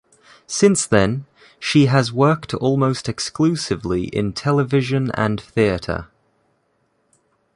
Since 0.47 0.87
then, 0.87 1.25
she 1.59 1.85
has 1.85 2.11
worked 2.11 2.55
almost 2.55 3.07
exclusively 3.07 4.05
in 4.05 4.33
television 4.33 5.11
and 5.11 5.39
theatre. 5.39 6.07